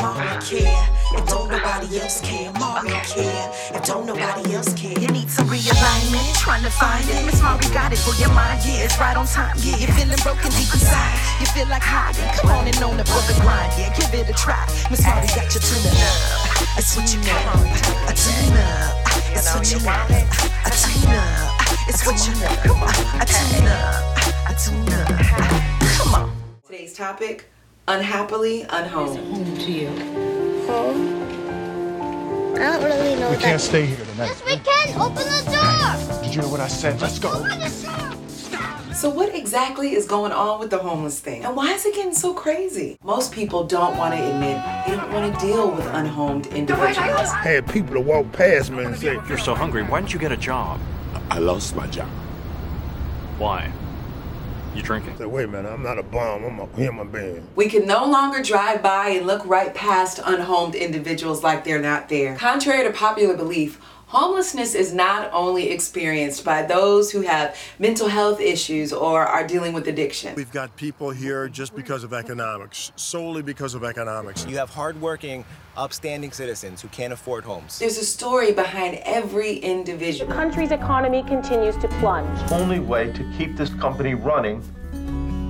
Mommy 0.00 0.32
care. 0.40 0.88
If 1.12 1.26
don't 1.28 1.50
nobody 1.50 2.00
else 2.00 2.20
care, 2.22 2.50
mommy 2.58 2.90
care. 3.04 3.52
If 3.74 3.84
don't 3.84 4.06
nobody 4.06 4.54
else 4.54 4.72
care. 4.72 4.96
You 4.98 5.08
need 5.08 5.28
some 5.28 5.46
realignment, 5.48 6.40
trying 6.40 6.62
to 6.62 6.70
find 6.70 7.04
it. 7.04 7.26
Miss 7.26 7.42
Mari 7.42 7.68
got 7.74 7.92
it 7.92 7.98
for 7.98 8.14
your 8.16 8.32
mind, 8.32 8.64
yeah, 8.64 8.88
it's 8.88 8.98
right 8.98 9.16
on 9.16 9.26
time. 9.26 9.56
Yeah, 9.60 9.76
you're 9.76 9.92
feeling 9.92 10.16
broken 10.22 10.50
deep 10.56 10.72
inside. 10.72 11.18
You 11.40 11.46
feel 11.52 11.68
like 11.68 11.82
hiding. 11.82 12.24
Come 12.40 12.50
on 12.50 12.66
and 12.66 12.80
on 12.82 12.96
the 12.96 13.04
the 13.04 13.36
grind, 13.44 13.72
yeah, 13.76 13.92
give 13.92 14.14
it 14.14 14.30
a 14.30 14.32
try. 14.32 14.64
Miss 14.90 15.04
Mari 15.04 15.26
got 15.36 15.52
you 15.52 15.60
tuning 15.60 16.00
up. 16.00 16.80
It's 16.80 16.96
what 16.96 17.04
you 17.12 17.20
want. 17.20 17.68
A 18.08 18.14
tune 18.16 18.56
up. 18.56 19.10
It's 19.36 19.52
what 19.52 19.68
you 19.68 19.84
want. 19.84 20.08
A 20.08 20.70
tune 20.72 21.12
up. 21.12 21.60
It's 21.92 22.06
what 22.08 22.16
you 22.24 22.32
want. 22.40 22.96
A 23.20 23.26
tune 23.28 23.68
up. 23.68 24.16
A 24.48 24.52
tune 24.56 24.92
up. 24.96 25.12
Come 26.00 26.14
on. 26.14 26.32
Today's 26.64 26.94
topic 26.94 27.50
unhappily 27.94 28.64
unhomed. 28.70 29.18
home 29.18 29.56
to 29.58 29.72
you? 29.72 29.88
Home? 30.66 31.20
I 32.54 32.58
don't 32.58 32.84
really 32.84 33.16
know 33.18 33.30
We 33.30 33.36
that. 33.36 33.42
can't 33.42 33.60
stay 33.60 33.86
here 33.86 33.96
tonight. 33.96 34.26
Yes, 34.26 34.42
we 34.44 34.56
can. 34.58 35.00
Open 35.00 35.14
the 35.16 35.42
door. 35.50 36.22
Did 36.22 36.34
you 36.34 36.42
hear 36.42 36.50
what 36.50 36.60
I 36.60 36.68
said? 36.68 37.00
Let's 37.00 37.18
go. 37.18 37.30
Open 37.32 37.48
the 37.58 37.58
door. 37.58 38.94
So, 38.94 39.08
what 39.08 39.34
exactly 39.34 39.94
is 39.94 40.06
going 40.06 40.30
on 40.30 40.60
with 40.60 40.70
the 40.70 40.78
homeless 40.78 41.18
thing? 41.20 41.44
And 41.44 41.56
why 41.56 41.72
is 41.72 41.86
it 41.86 41.94
getting 41.94 42.12
so 42.14 42.34
crazy? 42.34 42.98
Most 43.02 43.32
people 43.32 43.64
don't 43.64 43.96
want 43.96 44.14
to 44.14 44.20
admit 44.22 44.62
they 44.86 44.94
don't 44.94 45.12
want 45.12 45.34
to 45.34 45.40
deal 45.40 45.70
with 45.70 45.86
unhomed 45.86 46.48
individuals. 46.48 47.30
I 47.30 47.42
Had 47.42 47.68
people 47.72 47.94
to 47.94 48.00
walk 48.00 48.30
past 48.32 48.70
me 48.70 48.84
and 48.84 48.96
say, 48.96 49.14
you're 49.26 49.38
so 49.38 49.54
hungry, 49.54 49.82
why 49.82 50.00
didn't 50.00 50.12
you 50.12 50.18
get 50.20 50.32
a 50.32 50.36
job? 50.36 50.78
I 51.30 51.38
lost 51.38 51.74
my 51.74 51.86
job. 51.86 52.08
Why? 53.38 53.72
You 54.74 54.82
drinking? 54.82 55.16
say, 55.18 55.26
wait 55.26 55.44
a 55.44 55.48
minute, 55.48 55.68
I'm 55.68 55.82
not 55.82 55.98
a 55.98 56.02
bum, 56.02 56.44
I'm 56.44 56.60
a 56.60 56.66
human 56.76 57.08
being. 57.10 57.46
We 57.56 57.68
can 57.68 57.86
no 57.86 58.06
longer 58.06 58.40
drive 58.40 58.82
by 58.82 59.08
and 59.08 59.26
look 59.26 59.44
right 59.44 59.74
past 59.74 60.20
unhomed 60.24 60.76
individuals 60.76 61.42
like 61.42 61.64
they're 61.64 61.80
not 61.80 62.08
there. 62.08 62.36
Contrary 62.36 62.84
to 62.84 62.92
popular 62.92 63.36
belief, 63.36 63.80
homelessness 64.10 64.74
is 64.74 64.92
not 64.92 65.30
only 65.32 65.70
experienced 65.70 66.44
by 66.44 66.62
those 66.62 67.12
who 67.12 67.20
have 67.20 67.56
mental 67.78 68.08
health 68.08 68.40
issues 68.40 68.92
or 68.92 69.24
are 69.24 69.46
dealing 69.46 69.72
with 69.72 69.86
addiction. 69.86 70.34
We've 70.34 70.50
got 70.50 70.74
people 70.74 71.10
here 71.10 71.48
just 71.48 71.76
because 71.76 72.02
of 72.02 72.12
economics, 72.12 72.90
solely 72.96 73.42
because 73.42 73.74
of 73.74 73.84
economics. 73.84 74.44
You 74.46 74.56
have 74.56 74.68
hardworking, 74.68 75.44
upstanding 75.76 76.32
citizens 76.32 76.82
who 76.82 76.88
can't 76.88 77.12
afford 77.12 77.44
homes. 77.44 77.78
There's 77.78 77.98
a 77.98 78.04
story 78.04 78.50
behind 78.50 78.96
every 79.04 79.58
individual. 79.58 80.28
The 80.28 80.34
country's 80.34 80.72
economy 80.72 81.22
continues 81.22 81.76
to 81.76 81.86
plunge. 82.00 82.50
only 82.50 82.80
way 82.80 83.12
to 83.12 83.32
keep 83.38 83.56
this 83.56 83.70
company 83.74 84.14
running 84.14 84.60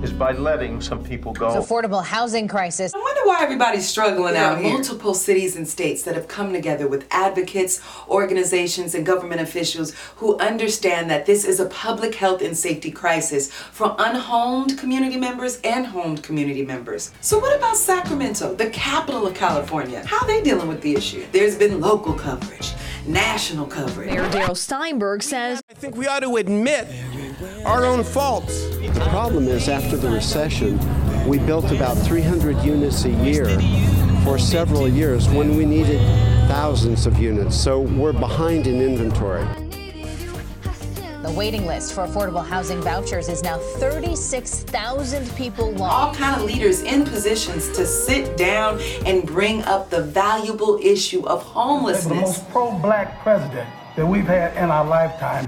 is 0.03 0.11
by 0.11 0.31
letting 0.31 0.81
some 0.81 1.03
people 1.03 1.33
go. 1.33 1.49
Affordable 1.49 2.03
housing 2.03 2.47
crisis. 2.47 2.93
I 2.93 2.97
wonder 2.97 3.21
why 3.25 3.43
everybody's 3.43 3.87
struggling 3.87 4.33
There 4.33 4.43
out 4.43 4.59
here. 4.59 4.73
Multiple 4.73 5.13
cities 5.13 5.55
and 5.55 5.67
states 5.67 6.03
that 6.03 6.15
have 6.15 6.27
come 6.27 6.53
together 6.53 6.87
with 6.87 7.05
advocates, 7.11 7.81
organizations, 8.09 8.95
and 8.95 9.05
government 9.05 9.41
officials 9.41 9.93
who 10.17 10.37
understand 10.39 11.09
that 11.09 11.25
this 11.25 11.45
is 11.45 11.59
a 11.59 11.65
public 11.65 12.15
health 12.15 12.41
and 12.41 12.57
safety 12.57 12.91
crisis 12.91 13.51
for 13.51 13.95
unhomed 13.99 14.77
community 14.77 15.17
members 15.17 15.59
and 15.63 15.85
homed 15.85 16.23
community 16.23 16.65
members. 16.65 17.11
So 17.21 17.39
what 17.39 17.55
about 17.55 17.77
Sacramento, 17.77 18.55
the 18.55 18.69
capital 18.69 19.27
of 19.27 19.35
California? 19.35 20.03
How 20.05 20.19
are 20.19 20.27
they 20.27 20.41
dealing 20.41 20.67
with 20.67 20.81
the 20.81 20.95
issue? 20.95 21.25
There's 21.31 21.55
been 21.55 21.79
local 21.79 22.13
coverage, 22.13 22.73
national 23.05 23.67
coverage. 23.67 24.09
Mayor 24.09 24.29
Darrell 24.29 24.55
Steinberg 24.55 25.21
says 25.23 25.61
I 25.69 25.73
think 25.73 25.95
we 25.95 26.07
ought 26.07 26.21
to 26.21 26.37
admit 26.37 26.87
our 27.65 27.85
own 27.85 28.03
faults. 28.03 28.70
The 28.81 29.07
problem 29.09 29.47
is, 29.47 29.69
after 29.69 29.95
the 29.95 30.09
recession, 30.09 30.79
we 31.27 31.37
built 31.37 31.71
about 31.71 31.95
300 31.99 32.57
units 32.63 33.05
a 33.05 33.11
year 33.23 33.45
for 34.23 34.39
several 34.39 34.87
years 34.87 35.29
when 35.29 35.55
we 35.55 35.65
needed 35.65 35.99
thousands 36.47 37.05
of 37.05 37.19
units. 37.19 37.55
So 37.55 37.81
we're 37.81 38.11
behind 38.11 38.65
in 38.65 38.81
inventory. 38.81 39.45
The 41.21 41.31
waiting 41.37 41.67
list 41.67 41.93
for 41.93 42.07
affordable 42.07 42.43
housing 42.43 42.81
vouchers 42.81 43.29
is 43.29 43.43
now 43.43 43.59
36,000 43.59 45.29
people 45.35 45.71
long. 45.73 45.89
all 45.91 46.15
kind 46.15 46.41
of 46.41 46.47
leaders 46.47 46.81
in 46.81 47.03
positions 47.03 47.69
to 47.73 47.85
sit 47.85 48.35
down 48.35 48.79
and 49.05 49.27
bring 49.27 49.61
up 49.65 49.91
the 49.91 50.01
valuable 50.01 50.79
issue 50.81 51.23
of 51.27 51.43
homelessness. 51.43 52.05
the 52.05 52.15
homelessness. 52.15 52.43
most 52.43 52.51
pro-black 52.51 53.21
president 53.21 53.69
that 53.95 54.07
we've 54.07 54.25
had 54.25 54.57
in 54.57 54.71
our 54.71 54.83
lifetime. 54.85 55.45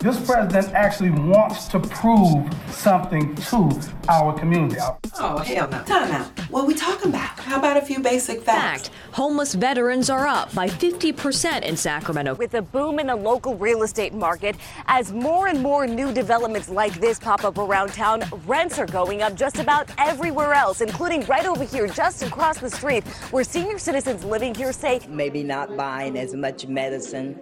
This 0.00 0.18
president 0.24 0.72
actually 0.74 1.10
wants 1.10 1.68
to 1.68 1.78
prove 1.78 2.50
something 2.70 3.34
to 3.34 3.80
our 4.08 4.32
community. 4.32 4.80
Oh, 5.18 5.36
hell 5.36 5.68
no. 5.68 5.82
Time 5.82 6.10
out. 6.10 6.26
What 6.48 6.62
are 6.62 6.66
we 6.66 6.72
talking 6.72 7.10
about? 7.10 7.38
How 7.38 7.58
about 7.58 7.76
a 7.76 7.82
few 7.82 8.00
basic 8.00 8.40
facts? 8.40 8.88
fact, 8.88 8.90
homeless 9.12 9.52
veterans 9.52 10.08
are 10.08 10.26
up 10.26 10.54
by 10.54 10.68
50% 10.68 11.64
in 11.64 11.76
Sacramento. 11.76 12.34
With 12.36 12.54
a 12.54 12.62
boom 12.62 12.98
in 12.98 13.08
the 13.08 13.14
local 13.14 13.56
real 13.56 13.82
estate 13.82 14.14
market, 14.14 14.56
as 14.86 15.12
more 15.12 15.48
and 15.48 15.60
more 15.60 15.86
new 15.86 16.14
developments 16.14 16.70
like 16.70 16.94
this 16.94 17.18
pop 17.18 17.44
up 17.44 17.58
around 17.58 17.92
town, 17.92 18.22
rents 18.46 18.78
are 18.78 18.86
going 18.86 19.20
up 19.20 19.34
just 19.34 19.58
about 19.58 19.90
everywhere 19.98 20.54
else, 20.54 20.80
including 20.80 21.26
right 21.26 21.44
over 21.44 21.64
here, 21.64 21.86
just 21.86 22.22
across 22.22 22.58
the 22.58 22.70
street, 22.70 23.06
where 23.32 23.44
senior 23.44 23.78
citizens 23.78 24.24
living 24.24 24.54
here 24.54 24.72
say 24.72 25.00
maybe 25.10 25.42
not 25.42 25.76
buying 25.76 26.16
as 26.16 26.32
much 26.32 26.66
medicine 26.66 27.38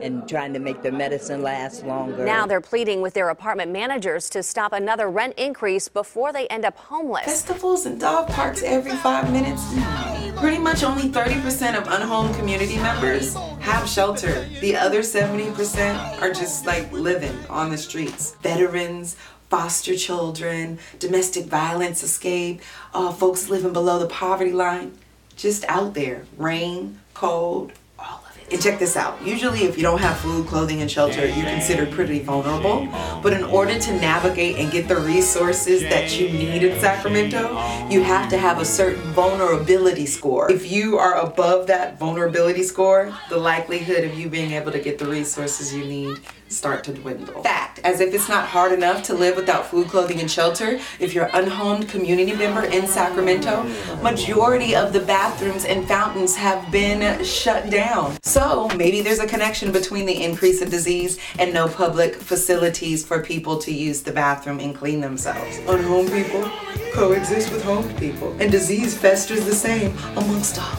and 0.00 0.28
trying 0.28 0.52
to 0.52 0.58
make 0.58 0.82
the 0.82 0.92
medicine 0.92 1.42
last 1.42 1.84
longer. 1.84 2.24
now 2.24 2.46
they're 2.46 2.60
pleading 2.60 3.00
with 3.00 3.14
their 3.14 3.28
apartment 3.28 3.70
managers 3.70 4.28
to 4.30 4.42
stop 4.42 4.72
another 4.72 5.08
rent 5.08 5.34
increase 5.36 5.88
before 5.88 6.32
they 6.32 6.46
end 6.48 6.64
up 6.64 6.76
homeless. 6.76 7.24
Festivals 7.24 7.86
and 7.86 8.00
dog 8.00 8.28
parks 8.28 8.62
every 8.62 8.96
five 8.96 9.30
minutes? 9.32 9.62
Pretty 10.38 10.58
much 10.58 10.82
only 10.82 11.08
30% 11.08 11.76
of 11.76 11.86
unhomed 11.88 12.34
community 12.34 12.76
members 12.76 13.34
have 13.60 13.88
shelter. 13.88 14.44
The 14.60 14.76
other 14.76 15.00
70% 15.00 16.20
are 16.20 16.32
just 16.32 16.66
like 16.66 16.90
living 16.92 17.36
on 17.48 17.70
the 17.70 17.78
streets. 17.78 18.34
Veterans, 18.42 19.16
foster 19.52 19.94
children, 19.94 20.78
domestic 20.98 21.44
violence 21.44 22.02
escape, 22.02 22.62
uh, 22.94 23.12
folks 23.12 23.50
living 23.50 23.74
below 23.74 23.98
the 23.98 24.06
poverty 24.06 24.50
line, 24.50 24.96
just 25.36 25.62
out 25.68 25.92
there. 25.92 26.24
Rain, 26.38 26.98
cold, 27.12 27.70
all 27.98 28.24
of 28.26 28.30
it. 28.30 28.31
And 28.31 28.31
check 28.58 28.78
this 28.78 28.96
out. 28.96 29.20
Usually, 29.24 29.64
if 29.64 29.76
you 29.76 29.82
don't 29.82 30.00
have 30.00 30.16
food, 30.18 30.46
clothing, 30.46 30.80
and 30.82 30.90
shelter, 30.90 31.26
you're 31.26 31.46
considered 31.46 31.90
pretty 31.90 32.20
vulnerable. 32.20 32.88
But 33.22 33.32
in 33.32 33.44
order 33.44 33.78
to 33.78 33.92
navigate 34.00 34.56
and 34.56 34.70
get 34.70 34.88
the 34.88 34.96
resources 34.96 35.82
that 35.82 36.18
you 36.18 36.28
need 36.28 36.62
in 36.62 36.80
Sacramento, 36.80 37.50
you 37.88 38.02
have 38.02 38.28
to 38.30 38.38
have 38.38 38.60
a 38.60 38.64
certain 38.64 39.02
vulnerability 39.12 40.06
score. 40.06 40.50
If 40.50 40.70
you 40.70 40.98
are 40.98 41.20
above 41.20 41.66
that 41.68 41.98
vulnerability 41.98 42.62
score, 42.62 43.12
the 43.28 43.36
likelihood 43.36 44.04
of 44.04 44.18
you 44.18 44.28
being 44.28 44.52
able 44.52 44.72
to 44.72 44.80
get 44.80 44.98
the 44.98 45.06
resources 45.06 45.74
you 45.74 45.84
need 45.84 46.20
start 46.52 46.84
to 46.84 46.92
dwindle. 46.92 47.42
Fact, 47.42 47.80
as 47.84 48.00
if 48.00 48.14
it's 48.14 48.28
not 48.28 48.46
hard 48.46 48.72
enough 48.72 49.02
to 49.04 49.14
live 49.14 49.36
without 49.36 49.66
food, 49.66 49.88
clothing, 49.88 50.20
and 50.20 50.30
shelter, 50.30 50.78
if 51.00 51.14
you're 51.14 51.26
an 51.26 51.44
unhomed 51.44 51.88
community 51.88 52.34
member 52.34 52.64
in 52.64 52.86
Sacramento, 52.86 53.64
majority 54.02 54.76
of 54.76 54.92
the 54.92 55.00
bathrooms 55.00 55.64
and 55.64 55.86
fountains 55.88 56.36
have 56.36 56.70
been 56.70 57.24
shut 57.24 57.70
down. 57.70 58.16
So 58.22 58.68
maybe 58.76 59.00
there's 59.00 59.18
a 59.18 59.26
connection 59.26 59.72
between 59.72 60.06
the 60.06 60.22
increase 60.24 60.62
of 60.62 60.70
disease 60.70 61.18
and 61.38 61.52
no 61.52 61.68
public 61.68 62.14
facilities 62.14 63.04
for 63.04 63.22
people 63.22 63.58
to 63.58 63.72
use 63.72 64.02
the 64.02 64.12
bathroom 64.12 64.60
and 64.60 64.74
clean 64.74 65.00
themselves. 65.00 65.58
Unhomed 65.66 66.10
people 66.10 66.50
coexist 66.92 67.50
with 67.50 67.62
homed 67.64 67.96
people, 67.98 68.36
and 68.38 68.50
disease 68.50 68.96
festers 68.96 69.44
the 69.44 69.54
same 69.54 69.96
amongst 70.16 70.58
all. 70.58 70.78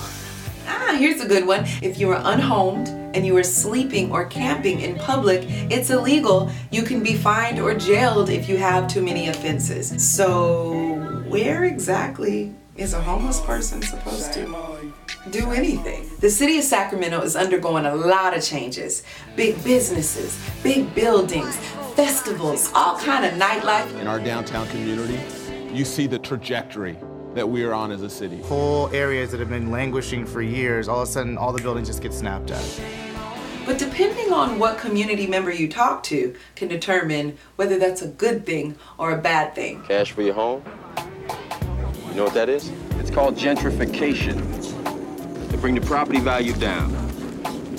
Ah, 0.67 0.95
here's 0.97 1.21
a 1.21 1.27
good 1.27 1.45
one. 1.45 1.65
If 1.81 1.99
you 1.99 2.09
are 2.11 2.21
unhomed 2.23 3.02
and 3.13 3.25
you 3.25 3.37
are 3.37 3.43
sleeping 3.43 4.11
or 4.11 4.25
camping 4.25 4.81
in 4.81 4.95
public, 4.95 5.43
it's 5.71 5.89
illegal. 5.89 6.49
You 6.71 6.83
can 6.83 7.03
be 7.03 7.15
fined 7.15 7.59
or 7.59 7.73
jailed 7.75 8.29
if 8.29 8.49
you 8.49 8.57
have 8.57 8.87
too 8.87 9.01
many 9.01 9.27
offenses. 9.27 10.03
So, 10.03 11.23
where 11.27 11.63
exactly 11.63 12.53
is 12.75 12.93
a 12.93 13.01
homeless 13.01 13.39
person 13.41 13.81
supposed 13.81 14.33
to 14.33 14.93
do 15.29 15.51
anything? 15.51 16.09
The 16.19 16.29
city 16.29 16.57
of 16.57 16.63
Sacramento 16.63 17.21
is 17.21 17.35
undergoing 17.35 17.85
a 17.85 17.95
lot 17.95 18.35
of 18.35 18.43
changes. 18.43 19.03
Big 19.35 19.63
businesses, 19.63 20.39
big 20.63 20.93
buildings, 20.95 21.55
festivals, 21.95 22.71
all 22.73 22.97
kind 22.99 23.25
of 23.25 23.33
nightlife. 23.33 23.99
In 23.99 24.07
our 24.07 24.19
downtown 24.19 24.67
community, 24.69 25.19
you 25.71 25.85
see 25.85 26.07
the 26.07 26.19
trajectory 26.19 26.97
that 27.33 27.47
we 27.47 27.63
are 27.63 27.73
on 27.73 27.91
as 27.91 28.03
a 28.03 28.09
city. 28.09 28.41
Whole 28.41 28.89
areas 28.93 29.31
that 29.31 29.39
have 29.39 29.49
been 29.49 29.71
languishing 29.71 30.25
for 30.25 30.41
years, 30.41 30.87
all 30.87 31.01
of 31.01 31.07
a 31.07 31.11
sudden, 31.11 31.37
all 31.37 31.51
the 31.51 31.61
buildings 31.61 31.87
just 31.87 32.01
get 32.01 32.13
snapped 32.13 32.51
at. 32.51 33.02
But 33.65 33.77
depending 33.77 34.33
on 34.33 34.59
what 34.59 34.77
community 34.77 35.25
member 35.25 35.51
you 35.51 35.69
talk 35.69 36.03
to 36.03 36.35
can 36.55 36.67
determine 36.67 37.37
whether 37.55 37.79
that's 37.79 38.01
a 38.01 38.07
good 38.07 38.45
thing 38.45 38.75
or 38.97 39.11
a 39.11 39.17
bad 39.17 39.55
thing. 39.55 39.81
Cash 39.83 40.11
for 40.11 40.21
your 40.21 40.33
home? 40.33 40.63
You 42.09 42.15
know 42.15 42.25
what 42.25 42.33
that 42.33 42.49
is? 42.49 42.69
It's 42.99 43.09
called 43.09 43.37
gentrification. 43.37 44.37
They 45.49 45.57
bring 45.57 45.75
the 45.75 45.81
property 45.81 46.19
value 46.19 46.53
down. 46.53 46.91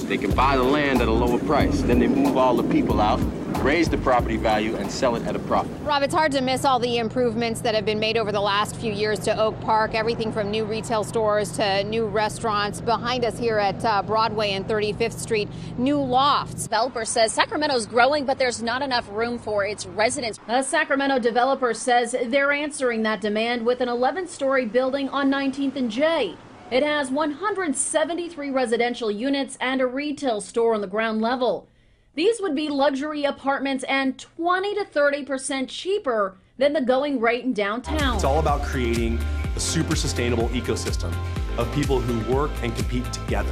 They 0.08 0.16
can 0.16 0.30
buy 0.34 0.56
the 0.56 0.62
land 0.62 1.02
at 1.02 1.08
a 1.08 1.12
lower 1.12 1.38
price. 1.38 1.82
Then 1.82 1.98
they 1.98 2.08
move 2.08 2.38
all 2.38 2.56
the 2.56 2.68
people 2.72 3.00
out, 3.00 3.20
raise 3.64 3.88
the 3.88 3.96
property 3.98 4.36
value, 4.36 4.76
and 4.76 4.90
sell 4.90 5.16
it 5.16 5.26
at 5.26 5.34
a 5.34 5.38
profit. 5.40 5.72
Rob, 5.82 6.02
it's 6.02 6.14
hard 6.14 6.30
to 6.32 6.42
miss 6.42 6.66
all 6.66 6.78
the 6.78 6.98
improvements 6.98 7.62
that 7.62 7.74
have 7.74 7.86
been 7.86 7.98
made 7.98 8.18
over 8.18 8.30
the 8.30 8.40
last 8.40 8.76
few 8.76 8.92
years 8.92 9.18
to 9.20 9.36
Oak 9.40 9.58
Park. 9.62 9.94
Everything 9.94 10.30
from 10.30 10.50
new 10.50 10.64
retail 10.64 11.02
stores 11.02 11.50
to 11.52 11.82
new 11.84 12.06
restaurants. 12.06 12.82
Behind 12.82 13.24
us 13.24 13.38
here 13.38 13.58
at 13.58 13.82
uh, 13.82 14.02
Broadway 14.02 14.50
and 14.50 14.66
35th 14.68 15.18
Street, 15.18 15.48
new 15.78 15.96
lofts. 15.96 16.64
Developer 16.64 17.06
says 17.06 17.32
Sacramento's 17.32 17.86
growing, 17.86 18.26
but 18.26 18.38
there's 18.38 18.62
not 18.62 18.82
enough 18.82 19.08
room 19.10 19.38
for 19.38 19.64
its 19.64 19.86
residents. 19.86 20.38
A 20.46 20.62
Sacramento 20.62 21.18
developer 21.18 21.72
says 21.72 22.14
they're 22.26 22.52
answering 22.52 23.02
that 23.04 23.22
demand 23.22 23.64
with 23.64 23.80
an 23.80 23.88
11 23.88 24.28
story 24.28 24.66
building 24.66 25.08
on 25.08 25.30
19th 25.30 25.76
and 25.76 25.90
J. 25.90 26.36
It 26.70 26.82
has 26.82 27.10
173 27.10 28.50
residential 28.50 29.10
units 29.10 29.56
and 29.60 29.80
a 29.80 29.86
retail 29.86 30.40
store 30.40 30.74
on 30.74 30.80
the 30.80 30.86
ground 30.86 31.20
level. 31.20 31.68
These 32.16 32.40
would 32.40 32.54
be 32.54 32.68
luxury 32.68 33.24
apartments 33.24 33.84
and 33.84 34.16
20 34.16 34.74
to 34.76 34.84
30 34.84 35.24
percent 35.24 35.68
cheaper 35.68 36.36
than 36.58 36.72
the 36.72 36.80
going 36.80 37.20
rate 37.20 37.44
in 37.44 37.52
downtown. 37.52 38.14
It's 38.14 38.24
all 38.24 38.38
about 38.38 38.62
creating 38.62 39.18
a 39.56 39.60
super 39.60 39.96
sustainable 39.96 40.48
ecosystem 40.50 41.12
of 41.58 41.72
people 41.74 42.00
who 42.00 42.32
work 42.32 42.52
and 42.62 42.74
compete 42.76 43.12
together. 43.12 43.50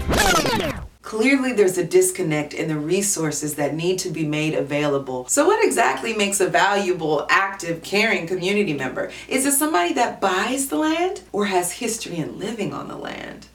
Clearly, 1.02 1.52
there's 1.52 1.76
a 1.76 1.84
disconnect 1.84 2.54
in 2.54 2.68
the 2.68 2.78
resources 2.78 3.56
that 3.56 3.74
need 3.74 3.98
to 3.98 4.10
be 4.10 4.24
made 4.24 4.54
available. 4.54 5.26
So, 5.26 5.44
what 5.44 5.62
exactly 5.64 6.14
makes 6.14 6.40
a 6.40 6.46
valuable, 6.46 7.26
active, 7.28 7.82
caring 7.82 8.28
community 8.28 8.72
member? 8.72 9.10
Is 9.28 9.44
it 9.44 9.52
somebody 9.52 9.92
that 9.94 10.20
buys 10.20 10.68
the 10.68 10.78
land 10.78 11.22
or 11.32 11.46
has 11.46 11.72
history 11.72 12.16
in 12.16 12.38
living 12.38 12.72
on 12.72 12.86
the 12.86 12.96
land? 12.96 13.48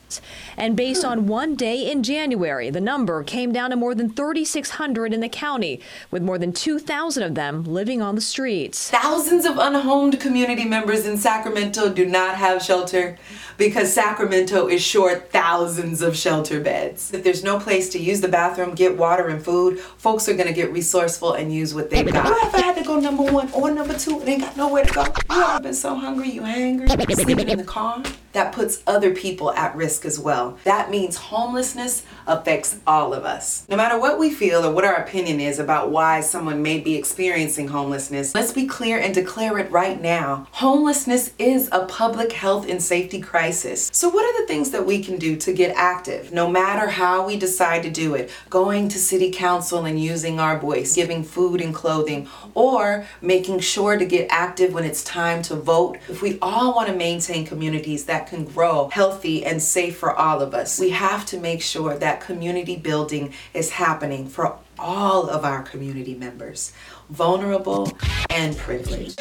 And 0.56 0.76
based 0.76 1.04
on 1.04 1.28
one 1.28 1.56
day 1.56 1.90
in 1.92 2.04
January, 2.04 2.70
the 2.70 2.82
number 2.82 3.24
came 3.24 3.52
down 3.52 3.70
to 3.72 3.76
more 3.76 3.94
than 3.94 4.10
3,600 4.10 5.14
in 5.14 5.20
the 5.20 5.30
county, 5.30 5.82
with 6.12 6.24
more 6.24 6.38
than 6.38 6.54
2,000 6.54 7.24
of 7.24 7.36
them 7.36 7.64
living 7.64 8.02
on 8.02 8.16
the 8.16 8.22
streets. 8.22 8.90
Thousands 8.90 9.46
of 9.46 9.58
unhomed 9.58 10.20
community 10.20 10.66
members 10.66 11.06
in 11.06 11.18
Sacramento 11.18 11.94
do 11.94 12.06
not 12.06 12.36
have 12.36 12.62
shelter 12.62 13.18
because 13.58 13.92
Sacramento 13.92 14.68
is 14.68 14.82
short 14.82 15.32
thousands 15.32 16.02
of 16.02 16.16
shelter 16.16 16.60
beds. 16.60 17.14
If 17.14 17.24
there's 17.24 17.44
no 17.44 17.60
place 17.60 17.90
to 17.90 18.00
use 18.00 18.22
the 18.22 18.28
bathroom, 18.28 18.76
get 18.76 18.96
water 18.98 19.28
and 19.28 19.44
food, 19.44 19.80
folks 19.80 20.30
are 20.30 20.36
gonna 20.36 20.54
get 20.54 20.72
resourceful 20.72 21.34
and 21.34 21.54
use 21.54 21.74
what 21.74 21.90
they've 21.90 22.12
got. 22.12 22.28
You 22.28 22.40
ever 22.44 22.58
had 22.58 22.76
to 22.76 22.84
go 22.84 23.00
number 23.00 23.24
one 23.24 23.52
or 23.52 23.72
number 23.72 23.98
two 23.98 24.20
and 24.20 24.30
ain't 24.30 24.42
got 24.42 24.56
nowhere 24.58 24.86
to 24.86 24.94
go? 24.94 25.04
You 25.32 25.44
ever 25.44 25.64
been 25.64 25.74
so 25.74 25.96
hungry 25.96 26.30
you 26.30 26.42
hangry, 26.42 27.16
sleeping 27.16 27.50
in 27.50 27.58
the 27.58 27.64
car? 27.64 28.04
That 28.34 28.54
puts 28.54 28.84
other 28.86 29.16
people 29.16 29.52
at 29.54 29.76
risk 29.76 30.06
as 30.06 30.20
well. 30.20 30.60
That 30.64 30.92
means 30.92 31.16
homelessness 31.16 32.04
affects 32.28 32.78
all 32.86 33.14
of 33.14 33.26
us. 33.26 33.66
No 33.68 33.76
matter 33.76 34.00
what 34.00 34.20
we 34.20 34.30
feel 34.30 34.64
or 34.64 34.72
what 34.72 34.86
our 34.86 34.96
opinion 34.96 35.40
is 35.40 35.58
about 35.58 35.90
why 35.90 36.22
someone 36.22 36.62
may 36.62 36.80
be 36.80 36.96
experiencing 36.96 37.70
homelessness, 37.70 38.36
let's 38.36 38.52
be 38.52 38.68
clear 38.68 39.00
and 39.00 39.16
declare 39.16 39.58
it 39.58 39.72
right 39.72 40.00
now. 40.00 40.48
Homelessness 40.52 41.32
is 41.40 41.68
a 41.72 41.86
public 41.86 42.32
health 42.32 42.70
and 42.70 42.84
safety 42.84 43.20
crisis. 43.20 43.47
So, 43.94 44.10
what 44.10 44.26
are 44.26 44.42
the 44.42 44.48
things 44.48 44.72
that 44.72 44.86
we 44.86 45.04
can 45.04 45.18
do 45.18 45.36
to 45.38 45.54
get 45.54 45.76
active, 45.76 46.32
no 46.32 46.50
matter 46.50 46.88
how 46.88 47.26
we 47.26 47.38
decide 47.38 47.84
to 47.84 47.90
do 47.90 48.16
it? 48.16 48.30
Going 48.50 48.88
to 48.90 49.00
city 49.00 49.32
council 49.32 49.86
and 49.86 50.02
using 50.02 50.40
our 50.40 50.60
voice, 50.60 50.96
giving 50.96 51.24
food 51.24 51.62
and 51.62 51.74
clothing, 51.74 52.28
or 52.54 53.06
making 53.22 53.60
sure 53.60 53.98
to 53.98 54.06
get 54.06 54.28
active 54.30 54.74
when 54.74 54.84
it's 54.84 55.04
time 55.04 55.42
to 55.44 55.56
vote. 55.56 55.98
If 56.08 56.22
we 56.22 56.38
all 56.42 56.76
want 56.76 56.90
to 56.90 56.96
maintain 56.96 57.46
communities 57.46 58.06
that 58.06 58.28
can 58.28 58.46
grow 58.46 58.90
healthy 58.90 59.46
and 59.46 59.62
safe 59.62 59.98
for 59.98 60.14
all 60.14 60.42
of 60.42 60.54
us, 60.54 60.80
we 60.80 60.90
have 60.92 61.26
to 61.28 61.40
make 61.40 61.62
sure 61.62 61.98
that 61.98 62.22
community 62.22 62.76
building 62.76 63.34
is 63.54 63.72
happening 63.72 64.28
for 64.28 64.58
all 64.80 65.30
of 65.30 65.44
our 65.44 65.64
community 65.64 66.16
members, 66.16 66.72
vulnerable 67.10 67.92
and 68.30 68.58
privileged. 68.58 69.20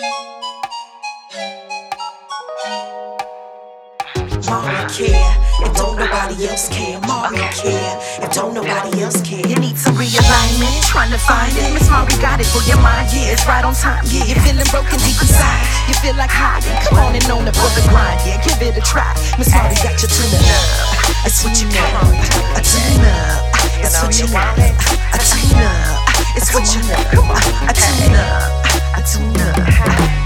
Mommy 4.46 4.78
care, 4.86 5.34
and 5.64 5.74
don't 5.74 5.98
nobody 5.98 6.46
else 6.46 6.68
care. 6.68 7.00
Mommy 7.02 7.42
care, 7.50 7.98
and 8.22 8.30
don't 8.30 8.54
nobody 8.54 9.02
else 9.02 9.20
care. 9.22 9.42
You 9.42 9.56
need 9.58 9.76
some 9.76 9.94
realignment, 9.98 10.86
trying 10.86 11.10
to 11.10 11.18
find 11.18 11.50
it. 11.50 11.74
Miss 11.74 11.90
Mari 11.90 12.14
got 12.22 12.38
it 12.38 12.46
for 12.46 12.62
your 12.62 12.78
mind, 12.78 13.10
yeah, 13.10 13.34
it's 13.34 13.46
right 13.46 13.64
on 13.64 13.74
time. 13.74 14.04
Yeah, 14.06 14.24
you're 14.24 14.38
feeling 14.46 14.66
broken 14.70 14.98
deep 15.02 15.18
inside. 15.18 15.66
You 15.90 15.94
feel 15.98 16.14
like 16.14 16.30
hiding. 16.30 16.78
Come 16.86 16.98
on 17.02 17.14
and 17.18 17.26
on 17.26 17.44
the 17.44 17.52
brother 17.52 17.82
grind, 17.90 18.22
yeah, 18.22 18.38
give 18.46 18.62
it 18.62 18.78
a 18.78 18.82
try. 18.86 19.10
Miss 19.38 19.50
Mari 19.50 19.74
got 19.82 19.98
you 19.98 20.08
tuning 20.08 20.46
up. 20.46 21.26
It's 21.26 21.42
what 21.42 21.58
you 21.58 21.66
want. 21.74 22.14
A 22.54 22.62
tune 22.62 23.02
up. 23.02 23.50
It's 23.82 23.98
what 23.98 24.14
you 24.14 24.30
want. 24.30 24.58
A 24.62 25.18
tune 25.26 25.58
up. 25.58 26.06
It's 26.38 26.54
what 26.54 26.66
you 26.70 26.82
want. 26.86 27.42
A 27.66 27.74
tune 27.74 28.14
up. 28.14 28.62
A 28.94 29.02
tune 29.02 29.34
up. 29.42 30.25